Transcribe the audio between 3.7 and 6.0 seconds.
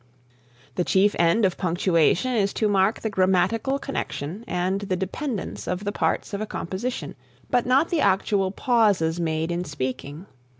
connection and the dependence of the